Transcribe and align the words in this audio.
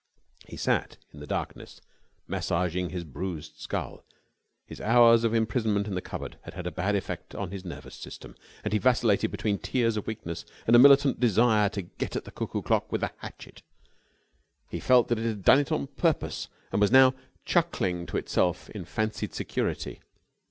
He 0.47 0.57
sat 0.57 0.97
in 1.13 1.19
the 1.19 1.27
darkness, 1.27 1.79
massaging 2.27 2.89
his 2.89 3.03
bruised 3.03 3.59
skull. 3.59 4.03
His 4.65 4.81
hours 4.81 5.23
of 5.23 5.35
imprisonment 5.35 5.85
in 5.85 5.93
the 5.93 6.01
cupboard 6.01 6.39
had 6.41 6.55
had 6.55 6.65
a 6.65 6.71
bad 6.71 6.95
effect 6.95 7.35
on 7.35 7.51
his 7.51 7.63
nervous 7.63 7.97
system, 7.97 8.35
and 8.63 8.73
he 8.73 8.79
vacillated 8.79 9.29
between 9.29 9.59
tears 9.59 9.97
of 9.97 10.07
weakness 10.07 10.43
and 10.65 10.75
a 10.75 10.79
militant 10.79 11.19
desire 11.19 11.69
to 11.69 11.83
get 11.83 12.15
at 12.15 12.23
the 12.23 12.31
cuckoo 12.31 12.63
clock 12.63 12.91
with 12.91 13.03
a 13.03 13.13
hatchet. 13.17 13.61
He 14.71 14.79
felt 14.79 15.07
that 15.09 15.19
it 15.19 15.27
had 15.27 15.43
done 15.43 15.59
it 15.59 15.71
on 15.71 15.85
purpose 15.85 16.47
and 16.71 16.81
was 16.81 16.91
now 16.91 17.13
chuckling 17.45 18.07
to 18.07 18.17
itself 18.17 18.71
in 18.71 18.85
fancied 18.85 19.35
security. 19.35 20.01